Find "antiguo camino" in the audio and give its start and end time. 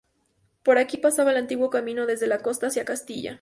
1.37-2.07